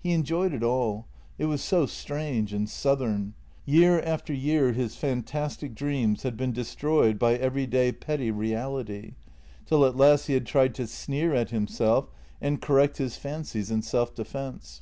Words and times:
He 0.00 0.12
enjoyed 0.12 0.52
it 0.54 0.62
all— 0.62 1.08
it 1.40 1.46
was 1.46 1.60
so 1.60 1.86
strange 1.86 2.52
and 2.52 2.70
southern. 2.70 3.34
Year 3.64 4.00
after 4.00 4.32
year 4.32 4.70
his 4.70 4.94
fantastic 4.94 5.74
dreams 5.74 6.22
had 6.22 6.36
been 6.36 6.52
destroyed 6.52 7.18
by 7.18 7.34
everyday 7.34 7.90
petty 7.90 8.30
reality, 8.30 9.14
till 9.64 9.84
at 9.84 9.96
last 9.96 10.28
he 10.28 10.34
had 10.34 10.46
tried 10.46 10.72
to 10.76 10.86
sneer 10.86 11.34
at 11.34 11.50
himself 11.50 12.08
and 12.40 12.62
correct 12.62 12.98
his 12.98 13.16
fancies 13.16 13.68
in 13.72 13.82
self 13.82 14.14
defence. 14.14 14.74